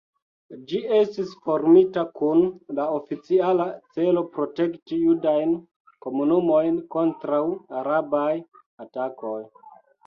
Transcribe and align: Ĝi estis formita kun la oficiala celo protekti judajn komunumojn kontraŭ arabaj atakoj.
Ĝi 0.69 0.79
estis 0.99 1.33
formita 1.43 2.05
kun 2.21 2.41
la 2.79 2.87
oficiala 2.95 3.69
celo 3.99 4.25
protekti 4.39 5.01
judajn 5.03 5.55
komunumojn 6.07 6.83
kontraŭ 6.99 7.45
arabaj 7.85 8.31
atakoj. 8.89 9.41